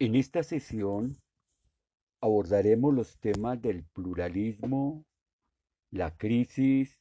En 0.00 0.16
esta 0.16 0.42
sesión 0.42 1.16
abordaremos 2.20 2.92
los 2.92 3.16
temas 3.18 3.62
del 3.62 3.84
pluralismo, 3.84 5.04
la 5.90 6.16
crisis 6.16 6.98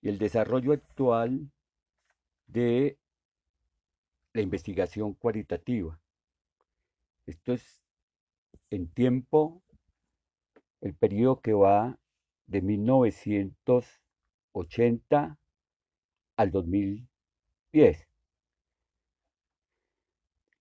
y 0.00 0.08
el 0.08 0.16
desarrollo 0.18 0.72
actual 0.72 1.52
de 2.46 2.98
la 4.32 4.40
investigación 4.40 5.12
cualitativa. 5.12 6.00
Esto 7.26 7.52
es 7.52 7.82
en 8.70 8.88
tiempo 8.88 9.62
el 10.80 10.94
periodo 10.94 11.40
que 11.40 11.52
va 11.52 11.98
de 12.46 12.62
1980 12.62 15.38
al 16.36 16.50
2010. 16.50 18.09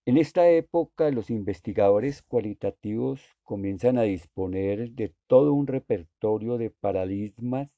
En 0.09 0.17
esta 0.17 0.49
época 0.49 1.11
los 1.11 1.29
investigadores 1.29 2.23
cualitativos 2.23 3.21
comienzan 3.43 3.99
a 3.99 4.01
disponer 4.01 4.89
de 4.93 5.13
todo 5.27 5.53
un 5.53 5.67
repertorio 5.67 6.57
de 6.57 6.71
paradigmas, 6.71 7.71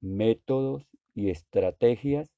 métodos 0.00 0.86
y 1.12 1.30
estrategias 1.30 2.30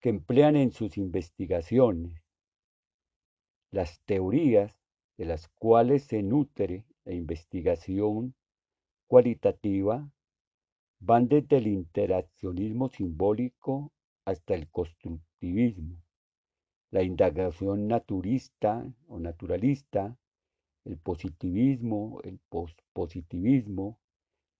que 0.00 0.08
emplean 0.08 0.56
en 0.56 0.72
sus 0.72 0.96
investigaciones. 0.96 2.24
Las 3.70 4.00
teorías 4.06 4.80
de 5.18 5.26
las 5.26 5.48
cuales 5.48 6.04
se 6.04 6.22
nutre 6.22 6.86
la 7.04 7.12
investigación 7.12 8.34
cualitativa 9.08 10.10
van 11.00 11.28
desde 11.28 11.58
el 11.58 11.66
interaccionismo 11.66 12.88
simbólico 12.88 13.92
hasta 14.24 14.54
el 14.54 14.70
constructivismo 14.70 16.01
la 16.92 17.02
indagación 17.02 17.88
naturista 17.88 18.86
o 19.08 19.18
naturalista, 19.18 20.16
el 20.84 20.98
positivismo, 20.98 22.20
el 22.22 22.38
pospositivismo, 22.50 23.98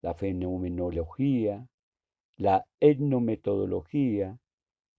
la 0.00 0.14
fenomenología, 0.14 1.68
la 2.38 2.66
etnometodología, 2.80 4.38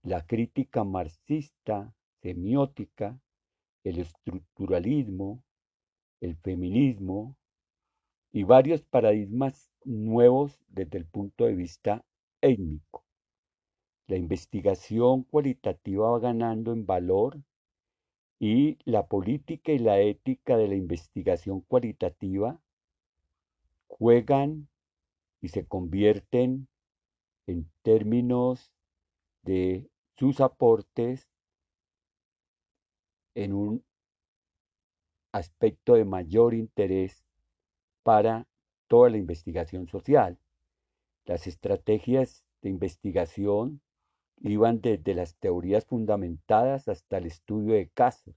la 0.03 0.25
crítica 0.28 0.84
marxista, 0.84 1.94
semiótica, 2.22 3.20
el 3.84 3.97
estructuralismo, 3.97 5.44
el 6.22 6.36
feminismo 6.38 7.36
y 8.31 8.44
varios 8.44 8.84
paradigmas 8.84 9.72
nuevos 9.84 10.59
desde 10.68 11.00
el 11.00 11.06
punto 11.06 11.45
de 11.45 11.56
vista 11.56 12.06
étnico. 12.42 13.03
La 14.08 14.18
investigación 14.18 15.23
cualitativa 15.23 16.12
va 16.12 16.20
ganando 16.20 16.73
en 16.73 16.86
valor 16.86 17.42
y 18.38 18.78
la 18.84 19.08
política 19.08 19.72
y 19.72 19.80
la 19.80 20.00
ética 20.00 20.58
de 20.58 20.68
la 20.68 20.76
investigación 20.76 21.62
cualitativa 21.62 22.59
juegan 23.88 24.68
y 25.40 25.48
se 25.48 25.66
convierten 25.66 26.68
en 27.48 27.70
términos 27.81 28.72
de 29.44 29.90
sus 30.18 30.42
aportes 30.42 31.30
en 33.36 33.54
un 33.54 33.86
aspecto 35.31 35.96
de 35.96 36.06
mayor 36.06 36.54
interés 36.54 37.24
para 38.04 38.48
toda 38.88 39.09
la 39.09 39.18
investigación 39.18 39.88
social. 39.88 40.38
Las 41.26 41.48
estrategias 41.48 42.44
de 42.62 42.70
investigación 42.70 43.81
Iban 44.42 44.81
desde 44.81 45.14
las 45.14 45.36
teorías 45.38 45.86
fundamentadas 45.86 46.88
hasta 46.88 47.17
el 47.17 47.26
estudio 47.26 47.76
de 47.76 47.89
casos, 47.89 48.36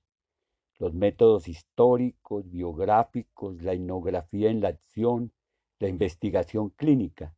los 0.78 0.94
métodos 0.94 1.48
históricos, 1.48 2.48
biográficos, 2.50 3.62
la 3.62 3.72
etnografía 3.72 4.50
en 4.50 4.60
la 4.60 4.68
acción, 4.68 5.32
la 5.78 5.88
investigación 5.88 6.70
clínica. 6.70 7.34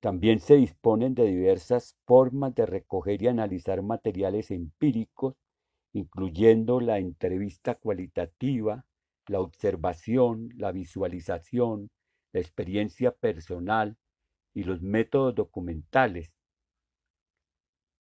También 0.00 0.40
se 0.40 0.56
disponen 0.56 1.14
de 1.14 1.24
diversas 1.24 1.96
formas 2.04 2.54
de 2.54 2.66
recoger 2.66 3.22
y 3.22 3.28
analizar 3.28 3.82
materiales 3.82 4.50
empíricos, 4.50 5.34
incluyendo 5.92 6.80
la 6.80 6.98
entrevista 6.98 7.74
cualitativa, 7.74 8.84
la 9.26 9.40
observación, 9.40 10.50
la 10.56 10.70
visualización, 10.70 11.90
la 12.32 12.40
experiencia 12.40 13.12
personal 13.12 13.96
y 14.54 14.64
los 14.64 14.82
métodos 14.82 15.34
documentales, 15.34 16.30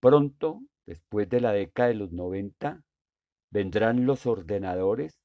Pronto, 0.05 0.61
después 0.85 1.27
de 1.29 1.41
la 1.41 1.51
década 1.51 1.89
de 1.89 1.95
los 1.95 2.11
90, 2.11 2.83
vendrán 3.49 4.05
los 4.05 4.27
ordenadores 4.27 5.19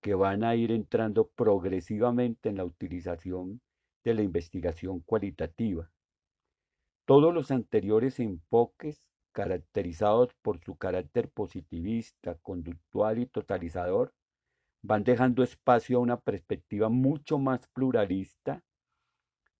que 0.00 0.14
van 0.14 0.44
a 0.44 0.54
ir 0.54 0.70
entrando 0.70 1.26
progresivamente 1.34 2.48
en 2.48 2.58
la 2.58 2.64
utilización 2.64 3.60
de 4.04 4.14
la 4.14 4.22
investigación 4.22 5.00
cualitativa. 5.00 5.90
Todos 7.04 7.34
los 7.34 7.50
anteriores 7.50 8.20
enfoques, 8.20 9.02
caracterizados 9.32 10.32
por 10.40 10.60
su 10.60 10.76
carácter 10.76 11.28
positivista, 11.28 12.36
conductual 12.42 13.18
y 13.18 13.26
totalizador, 13.26 14.14
van 14.82 15.02
dejando 15.02 15.42
espacio 15.42 15.98
a 15.98 16.00
una 16.00 16.20
perspectiva 16.20 16.88
mucho 16.88 17.40
más 17.40 17.66
pluralista, 17.74 18.62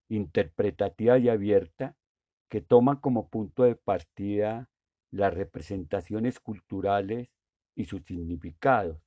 interpretativa 0.09 1.19
y 1.19 1.29
abierta, 1.31 1.97
que 2.53 2.61
toma 2.61 3.01
como 3.01 3.31
punto 3.31 3.63
de 3.63 3.77
partida 3.77 4.69
las 5.11 5.33
representaciones 5.33 6.39
culturales 6.39 7.31
y 7.75 7.87
sus 7.87 8.05
significados. 8.05 9.01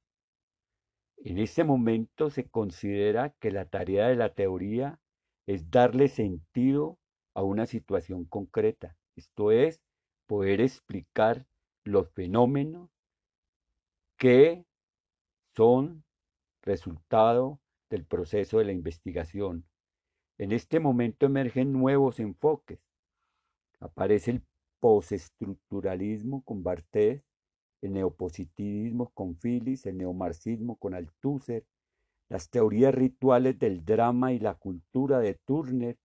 En 1.17 1.37
ese 1.37 1.63
momento 1.63 2.31
se 2.31 2.49
considera 2.49 3.35
que 3.39 3.51
la 3.51 3.65
tarea 3.65 4.07
de 4.07 4.15
la 4.15 4.33
teoría 4.33 4.99
es 5.45 5.69
darle 5.69 6.07
sentido 6.07 6.97
a 7.35 7.43
una 7.43 7.67
situación 7.67 8.25
concreta, 8.25 8.97
esto 9.15 9.51
es, 9.51 9.79
poder 10.25 10.59
explicar 10.59 11.45
los 11.83 12.09
fenómenos 12.13 12.89
que 14.17 14.65
son 15.55 16.03
resultado 16.63 17.59
del 17.91 18.05
proceso 18.05 18.57
de 18.57 18.65
la 18.65 18.71
investigación. 18.71 19.67
En 20.39 20.51
este 20.51 20.79
momento 20.79 21.27
emergen 21.27 21.73
nuevos 21.73 22.19
enfoques, 22.19 22.79
Aparece 23.85 24.31
el 24.31 24.43
postestructuralismo 24.79 26.43
con 26.43 26.63
Barthes, 26.63 27.21
el 27.81 27.93
neopositivismo 27.93 29.11
con 29.13 29.35
Phillips, 29.35 29.85
el 29.85 29.97
neomarxismo 29.97 30.75
con 30.77 30.95
Althusser, 30.95 31.65
las 32.27 32.49
teorías 32.49 32.95
rituales 32.95 33.59
del 33.59 33.85
drama 33.85 34.33
y 34.33 34.39
la 34.39 34.55
cultura 34.55 35.19
de 35.19 35.35
Turner, 35.45 35.97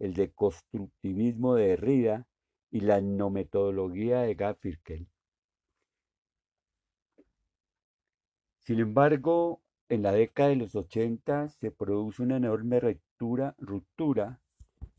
el 0.00 0.14
deconstructivismo 0.14 1.54
de 1.54 1.68
Derrida 1.68 2.26
y 2.72 2.80
la 2.80 2.98
etnometodología 2.98 4.22
de 4.22 4.34
Garfinkel. 4.34 5.06
Sin 8.58 8.80
embargo, 8.80 9.62
en 9.88 10.02
la 10.02 10.10
década 10.10 10.48
de 10.48 10.56
los 10.56 10.74
80 10.74 11.50
se 11.50 11.70
produce 11.70 12.20
una 12.24 12.38
enorme 12.38 12.80
ruptura, 12.80 13.54
ruptura 13.58 14.40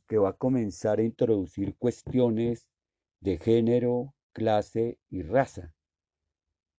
que 0.09 0.17
va 0.17 0.29
a 0.29 0.37
comenzar 0.37 0.97
a 0.99 1.03
introducir 1.03 1.77
cuestiones 1.77 2.67
de 3.21 3.37
género, 3.37 4.15
clase 4.33 4.97
y 5.11 5.21
raza. 5.21 5.75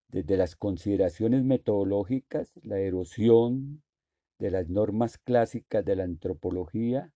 Desde 0.09 0.35
las 0.35 0.57
consideraciones 0.57 1.45
metodológicas, 1.45 2.51
la 2.61 2.79
erosión 2.79 3.83
de 4.37 4.51
las 4.51 4.67
normas 4.67 5.17
clásicas 5.17 5.85
de 5.85 5.95
la 5.95 6.03
antropología, 6.03 7.13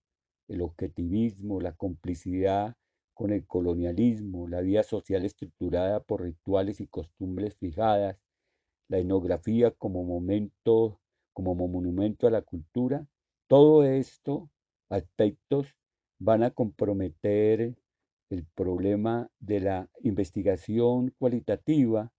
el 0.48 0.62
objetivismo, 0.62 1.60
la 1.60 1.72
complicidad 1.72 2.76
con 3.12 3.30
el 3.30 3.46
colonialismo, 3.46 4.48
la 4.48 4.62
vida 4.62 4.84
social 4.84 5.26
estructurada 5.26 6.00
por 6.00 6.22
rituales 6.22 6.80
y 6.80 6.86
costumbres 6.86 7.56
fijadas, 7.56 8.18
la 8.88 8.98
etnografía 8.98 9.70
como 9.72 10.02
momento, 10.02 10.98
como 11.34 11.54
monumento 11.54 12.26
a 12.26 12.30
la 12.30 12.40
cultura, 12.40 13.06
todo 13.48 13.84
esto 13.84 14.48
aspectos 14.88 15.76
van 16.18 16.42
a 16.42 16.50
comprometer 16.50 17.76
el 18.30 18.44
problema 18.54 19.30
de 19.38 19.60
la 19.60 19.90
investigación 20.02 21.14
cualitativa 21.18 22.12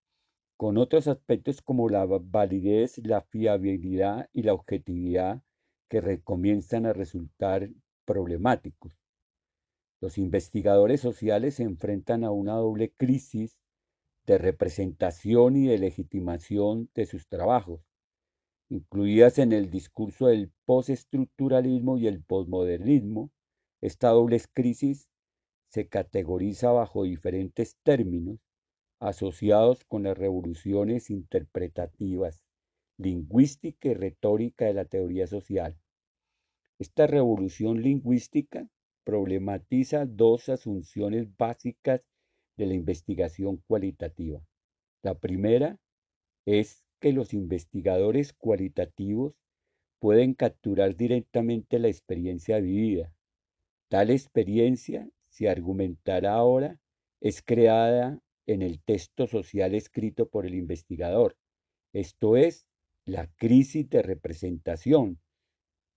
con 0.57 0.77
otros 0.77 1.07
aspectos 1.07 1.61
como 1.61 1.89
la 1.89 2.05
validez, 2.05 2.97
la 2.99 3.21
fiabilidad 3.21 4.29
y 4.33 4.43
la 4.43 4.53
objetividad 4.53 5.41
que 5.89 6.21
comienzan 6.23 6.85
a 6.85 6.93
resultar 6.93 7.69
problemáticos. 8.05 8.97
Los 10.01 10.17
investigadores 10.17 11.01
sociales 11.01 11.55
se 11.55 11.63
enfrentan 11.63 12.23
a 12.23 12.31
una 12.31 12.53
doble 12.53 12.91
crisis 12.97 13.59
de 14.25 14.37
representación 14.37 15.55
y 15.55 15.67
de 15.67 15.77
legitimación 15.77 16.89
de 16.93 17.05
sus 17.05 17.27
trabajos, 17.27 17.81
incluidas 18.69 19.39
en 19.39 19.53
el 19.53 19.69
discurso 19.69 20.27
del 20.27 20.51
postestructuralismo 20.65 21.97
y 21.97 22.07
el 22.07 22.21
posmodernismo, 22.21 23.31
esta 23.81 24.09
doble 24.09 24.41
crisis 24.53 25.09
se 25.69 25.87
categoriza 25.87 26.71
bajo 26.71 27.03
diferentes 27.03 27.77
términos 27.83 28.39
asociados 28.99 29.83
con 29.85 30.03
las 30.03 30.17
revoluciones 30.17 31.09
interpretativas, 31.09 32.43
lingüística 32.97 33.89
y 33.89 33.93
retórica 33.93 34.65
de 34.65 34.73
la 34.73 34.85
teoría 34.85 35.27
social. 35.27 35.77
Esta 36.79 37.05
revolución 37.07 37.81
lingüística 37.81 38.67
problematiza 39.03 40.05
dos 40.05 40.49
asunciones 40.49 41.35
básicas 41.37 42.01
de 42.57 42.65
la 42.65 42.73
investigación 42.73 43.63
cualitativa. 43.67 44.41
La 45.03 45.15
primera 45.15 45.79
es 46.45 46.83
que 46.99 47.13
los 47.13 47.33
investigadores 47.33 48.33
cualitativos 48.33 49.35
pueden 49.99 50.33
capturar 50.33 50.95
directamente 50.95 51.79
la 51.79 51.87
experiencia 51.87 52.59
vivida. 52.59 53.13
Tal 53.89 54.09
experiencia, 54.09 55.09
se 55.29 55.49
argumentará 55.49 56.33
ahora, 56.33 56.79
es 57.21 57.41
creada 57.41 58.19
en 58.45 58.61
el 58.61 58.81
texto 58.81 59.27
social 59.27 59.75
escrito 59.75 60.29
por 60.29 60.45
el 60.45 60.55
investigador, 60.55 61.37
esto 61.93 62.37
es, 62.37 62.67
la 63.05 63.27
crisis 63.37 63.89
de 63.89 64.01
representación, 64.01 65.19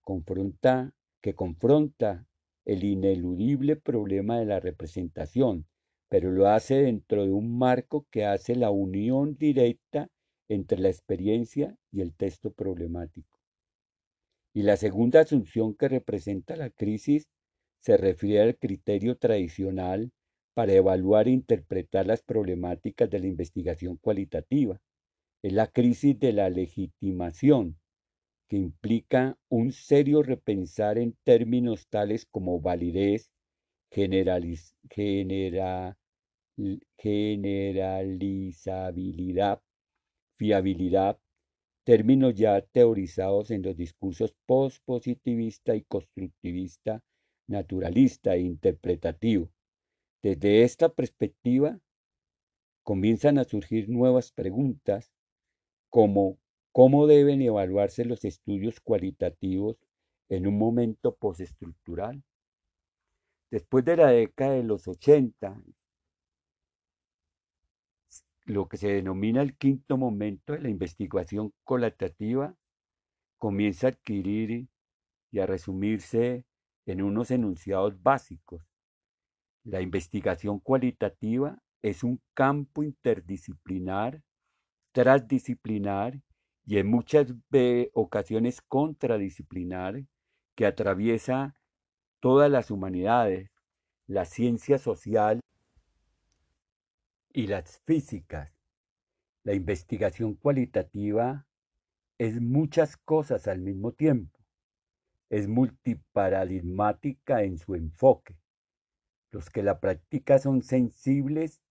confronta, 0.03 0.95
que 1.21 1.35
confronta 1.35 2.27
el 2.65 2.85
ineludible 2.85 3.77
problema 3.77 4.39
de 4.39 4.47
la 4.47 4.61
representación, 4.61 5.67
pero 6.09 6.31
lo 6.31 6.49
hace 6.49 6.77
dentro 6.77 7.25
de 7.25 7.33
un 7.33 7.59
marco 7.59 8.07
que 8.11 8.25
hace 8.25 8.55
la 8.55 8.71
unión 8.71 9.37
directa 9.37 10.09
entre 10.49 10.79
la 10.79 10.89
experiencia 10.89 11.77
y 11.93 12.01
el 12.01 12.15
texto 12.15 12.53
problemático. 12.53 13.39
Y 14.53 14.63
la 14.63 14.77
segunda 14.77 15.21
asunción 15.21 15.75
que 15.75 15.89
representa 15.89 16.57
la 16.57 16.71
crisis 16.71 17.29
se 17.81 17.97
refiere 17.97 18.43
al 18.43 18.57
criterio 18.57 19.17
tradicional 19.17 20.13
para 20.55 20.73
evaluar 20.73 21.29
e 21.29 21.33
interpretar 21.33 22.07
las 22.07 22.23
problemáticas 22.23 23.09
de 23.09 23.21
la 23.21 23.27
investigación 23.27 23.97
cualitativa. 23.97 24.81
Es 25.43 25.53
la 25.53 25.69
crisis 25.69 26.19
de 26.19 26.33
la 26.33 26.51
legitimación, 26.51 27.79
que 28.49 28.57
implica 28.57 29.39
un 29.49 29.73
serio 29.73 30.23
repensar 30.23 30.99
en 30.99 31.17
términos 31.25 31.87
tales 31.89 32.27
como 32.27 32.61
validez, 32.61 33.31
generalizabilidad, 33.91 35.97
fiabilidad, 40.37 41.19
términos 41.85 42.35
ya 42.35 42.61
teorizados 42.61 43.51
en 43.51 43.63
los 43.63 43.77
discursos 43.77 44.35
post-positivista 44.47 45.75
y 45.75 45.83
constructivista, 45.83 47.03
naturalista 47.51 48.35
e 48.35 48.41
interpretativo. 48.41 49.51
Desde 50.23 50.63
esta 50.63 50.89
perspectiva, 50.89 51.81
comienzan 52.83 53.39
a 53.39 53.45
surgir 53.45 53.89
nuevas 53.89 54.33
preguntas 54.33 55.13
como 55.91 56.39
cómo 56.73 57.07
deben 57.07 57.43
evaluarse 57.43 58.05
los 58.05 58.25
estudios 58.25 58.81
cualitativos 58.81 59.77
en 60.29 60.47
un 60.47 60.57
momento 60.57 61.17
postestructural. 61.17 62.23
Después 63.51 63.85
de 63.85 63.97
la 63.97 64.09
década 64.09 64.53
de 64.53 64.63
los 64.63 64.87
80, 64.87 65.61
lo 68.45 68.69
que 68.69 68.77
se 68.77 68.89
denomina 68.89 69.43
el 69.43 69.57
quinto 69.57 69.97
momento 69.97 70.53
de 70.53 70.61
la 70.61 70.69
investigación 70.69 71.53
cualitativa 71.65 72.55
comienza 73.39 73.89
a 73.89 73.91
adquirir 73.91 74.69
y 75.33 75.39
a 75.39 75.47
resumirse 75.47 76.45
en 76.87 77.03
unos 77.03 77.31
enunciados 77.31 78.03
básicos. 78.03 78.63
La 79.65 79.81
investigación 79.81 80.59
cualitativa 80.59 81.63
es 81.83 82.03
un 82.03 82.21
campo 82.35 82.83
interdisciplinar, 82.83 84.23
transdisciplinar 84.93 86.21
y 86.67 86.79
en 86.79 86.89
muchas 86.89 87.35
ocasiones 87.95 88.61
contradisciplinar 88.63 90.05
que 90.55 90.67
atraviesa 90.67 91.57
todas 92.21 92.51
las 92.51 92.71
humanidades, 92.71 93.51
la 94.07 94.25
ciencia 94.25 94.79
social 94.79 95.41
y 97.33 97.47
las 97.47 97.81
físicas. 97.81 98.53
La 99.43 99.55
investigación 99.55 100.35
cualitativa 100.35 101.47
es 102.19 102.41
muchas 102.41 102.97
cosas 102.97 103.49
al 103.49 103.61
mismo 103.61 103.93
tiempo. 103.93 104.40
Es 105.31 105.49
multiparadigmática 105.49 107.45
en 107.45 107.57
su 107.57 107.77
enfoque. 107.77 108.37
Los 109.31 109.49
que 109.49 109.63
la 109.63 109.79
practican 109.79 110.41
son 110.41 110.63
sensibles 110.63 111.63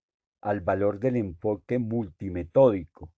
al 0.41 0.61
valor 0.61 0.99
del 0.99 1.17
enfoque 1.17 1.77
multimetódico. 1.77 3.11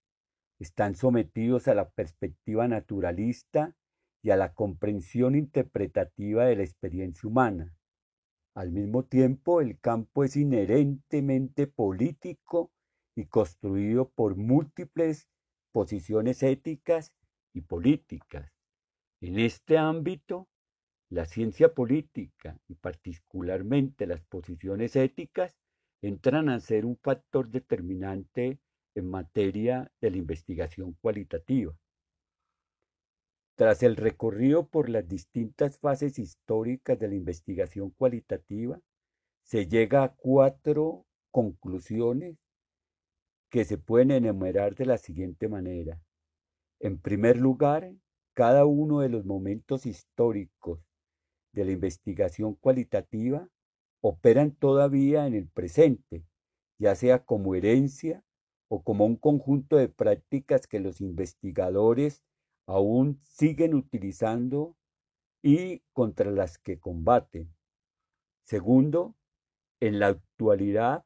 Están 0.60 0.96
sometidos 0.96 1.68
a 1.68 1.76
la 1.76 1.90
perspectiva 1.90 2.68
naturalista 2.68 3.76
y 4.24 4.32
a 4.32 4.36
la 4.36 4.54
comprensión 4.54 5.36
interpretativa 5.36 6.46
de 6.46 6.56
la 6.56 6.64
experiencia 6.64 7.30
humana. 7.30 7.76
Al 8.56 8.72
mismo 8.72 9.04
tiempo, 9.04 9.62
el 9.62 9.80
campo 9.80 10.24
es 10.24 10.36
inherentemente 10.36 11.68
político 11.68 12.72
y 13.16 13.26
construido 13.26 14.10
por 14.10 14.36
múltiples 14.36 15.28
posiciones 15.72 16.44
éticas 16.44 17.14
y 17.54 17.62
políticas. 17.62 18.52
En 19.22 19.38
este 19.38 19.78
ámbito, 19.78 20.48
la 21.10 21.26
ciencia 21.26 21.74
política 21.74 22.58
y 22.68 22.74
particularmente 22.74 24.08
las 24.08 24.22
posiciones 24.22 24.96
éticas 24.96 25.56
entran 26.02 26.50
a 26.50 26.60
ser 26.60 26.86
un 26.86 26.98
factor 26.98 27.50
determinante 27.50 28.60
en 28.96 29.10
materia 29.10 29.92
de 30.02 30.12
la 30.12 30.18
investigación 30.18 30.94
cualitativa. 31.02 31.78
Tras 33.56 33.84
el 33.84 33.96
recorrido 33.96 34.68
por 34.68 34.90
las 34.90 35.08
distintas 35.08 35.78
fases 35.78 36.18
históricas 36.18 36.98
de 36.98 37.10
la 37.10 37.16
investigación 37.16 37.92
cualitativa, 37.92 38.82
se 39.44 39.68
llega 39.68 40.04
a 40.04 40.16
cuatro 40.16 41.06
conclusiones 41.30 42.38
que 43.52 43.66
se 43.66 43.78
pueden 43.78 44.12
enumerar 44.12 44.74
de 44.74 44.86
la 44.88 44.98
siguiente 44.98 45.48
manera. 45.48 46.02
En 46.80 46.98
primer 46.98 47.38
lugar, 47.38 47.94
cada 48.34 48.66
uno 48.66 49.00
de 49.00 49.10
los 49.10 49.26
momentos 49.26 49.86
históricos 49.86 50.80
de 51.54 51.66
la 51.66 51.72
investigación 51.72 52.56
cualitativa 52.56 53.50
operan 54.02 54.52
todavía 54.52 55.28
en 55.28 55.36
el 55.36 55.48
presente, 55.48 56.26
ya 56.80 56.96
sea 56.96 57.24
como 57.24 57.56
herencia 57.56 58.24
o 58.68 58.84
como 58.84 59.06
un 59.06 59.16
conjunto 59.16 59.76
de 59.76 59.90
prácticas 59.90 60.66
que 60.66 60.80
los 60.80 61.02
investigadores 61.02 62.24
aún 62.66 63.20
siguen 63.24 63.76
utilizando 63.76 64.76
y 65.44 65.80
contra 65.92 66.32
las 66.32 66.58
que 66.58 66.80
combaten. 66.80 67.54
Segundo, 68.44 69.16
en 69.80 70.00
la 70.00 70.08
actualidad, 70.08 71.06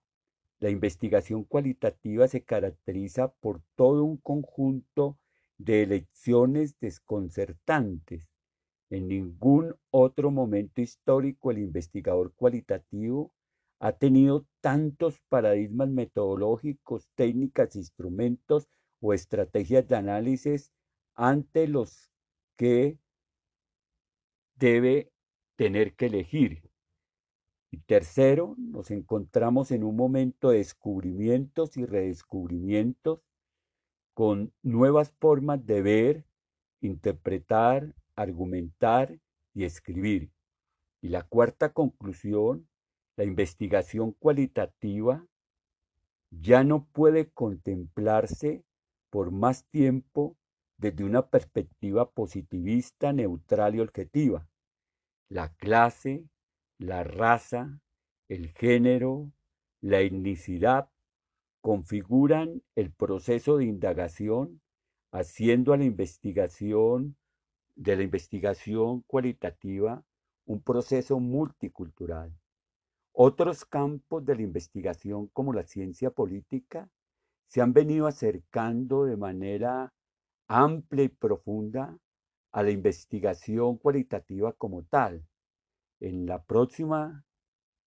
la 0.59 0.69
investigación 0.69 1.43
cualitativa 1.43 2.27
se 2.27 2.43
caracteriza 2.43 3.33
por 3.33 3.61
todo 3.75 4.03
un 4.03 4.17
conjunto 4.17 5.17
de 5.57 5.83
elecciones 5.83 6.79
desconcertantes. 6.79 8.27
En 8.89 9.07
ningún 9.07 9.75
otro 9.89 10.31
momento 10.31 10.81
histórico 10.81 11.51
el 11.51 11.59
investigador 11.59 12.33
cualitativo 12.33 13.33
ha 13.79 13.93
tenido 13.93 14.45
tantos 14.61 15.19
paradigmas 15.29 15.89
metodológicos, 15.89 17.09
técnicas, 17.15 17.75
instrumentos 17.75 18.69
o 18.99 19.13
estrategias 19.13 19.87
de 19.87 19.95
análisis 19.95 20.71
ante 21.13 21.67
los 21.67 22.11
que 22.57 22.97
debe 24.55 25.11
tener 25.55 25.95
que 25.95 26.07
elegir. 26.07 26.69
Y 27.71 27.79
tercero, 27.79 28.55
nos 28.57 28.91
encontramos 28.91 29.71
en 29.71 29.83
un 29.83 29.95
momento 29.95 30.49
de 30.49 30.59
descubrimientos 30.59 31.75
y 31.75 31.85
redescubrimientos 31.85 33.24
con 34.15 34.53
nuevas 34.63 35.11
formas 35.19 35.63
de 35.65 35.81
ver, 35.81 36.25
interpretar, 36.79 37.93
argumentar 38.15 39.19
y 39.53 39.65
escribir. 39.65 40.31
Y 41.01 41.09
la 41.09 41.23
cuarta 41.23 41.73
conclusión, 41.73 42.67
la 43.17 43.25
investigación 43.25 44.13
cualitativa 44.13 45.27
ya 46.31 46.63
no 46.63 46.85
puede 46.85 47.29
contemplarse 47.29 48.63
por 49.09 49.31
más 49.31 49.65
tiempo 49.65 50.37
desde 50.77 51.03
una 51.03 51.27
perspectiva 51.27 52.09
positivista, 52.09 53.11
neutral 53.11 53.75
y 53.75 53.81
objetiva. 53.81 54.47
La 55.29 55.53
clase, 55.55 56.25
la 56.77 57.03
raza, 57.03 57.81
el 58.29 58.53
género, 58.53 59.31
la 59.81 59.99
etnicidad 59.99 60.89
configuran 61.65 62.61
el 62.75 62.91
proceso 62.91 63.57
de 63.57 63.65
indagación, 63.65 64.61
haciendo 65.11 65.73
a 65.73 65.77
la 65.77 65.85
investigación 65.85 67.17
de 67.73 67.95
la 67.95 68.03
investigación 68.03 69.01
cualitativa 69.07 70.03
un 70.45 70.61
proceso 70.61 71.19
multicultural. 71.19 72.31
Otros 73.13 73.65
campos 73.65 74.23
de 74.23 74.35
la 74.35 74.43
investigación, 74.43 75.25
como 75.33 75.53
la 75.53 75.63
ciencia 75.63 76.11
política, 76.11 76.87
se 77.47 77.61
han 77.61 77.73
venido 77.73 78.05
acercando 78.05 79.05
de 79.05 79.17
manera 79.17 79.91
amplia 80.47 81.05
y 81.05 81.09
profunda 81.09 81.97
a 82.51 82.61
la 82.61 82.69
investigación 82.69 83.79
cualitativa 83.79 84.53
como 84.53 84.83
tal. 84.83 85.25
En 85.99 86.27
la 86.27 86.43
próxima 86.43 87.25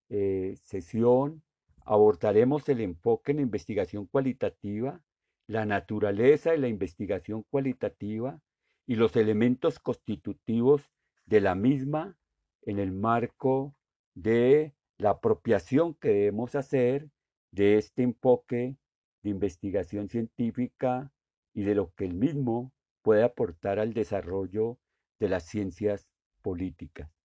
eh, 0.09 0.57
sesión 0.65 1.45
abordaremos 1.89 2.69
el 2.69 2.83
enfoque 2.83 3.33
en 3.33 3.39
la 3.39 3.43
investigación 3.45 4.07
cualitativa, 4.07 5.03
la 5.47 5.65
naturaleza 5.65 6.51
de 6.51 6.59
la 6.59 6.69
investigación 6.69 7.45
cualitativa 7.49 8.43
y 8.87 8.97
los 8.97 9.17
elementos 9.17 9.79
constitutivos 9.79 10.83
de 11.25 11.41
la 11.41 11.55
misma 11.55 12.19
en 12.63 12.79
el 12.79 12.93
marco 12.93 13.75
de 14.15 14.75
la 14.99 15.11
apropiación 15.11 15.95
que 15.95 16.09
debemos 16.09 16.55
hacer 16.55 17.09
de 17.53 17.79
este 17.79 18.03
enfoque 18.03 18.77
de 19.23 19.31
investigación 19.31 20.11
científica 20.11 21.11
y 21.55 21.63
de 21.63 21.75
lo 21.75 21.95
que 21.95 22.05
el 22.05 22.13
mismo 22.13 22.71
puede 23.01 23.23
aportar 23.23 23.79
al 23.79 23.95
desarrollo 23.95 24.79
de 25.19 25.31
las 25.31 25.45
ciencias 25.45 26.07
políticas. 26.43 27.18